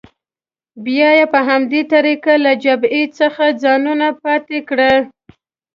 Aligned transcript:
بیا 0.85 1.09
یې 1.17 1.25
په 1.33 1.39
همدې 1.49 1.81
طریقه 1.93 2.33
له 2.45 2.51
جبهې 2.63 3.03
څخه 3.19 3.43
ځانونه 3.63 4.07
پاتې 4.23 4.57
کړي. 4.69 4.93